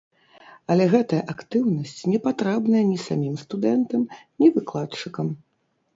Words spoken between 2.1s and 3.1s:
не патрэбная ні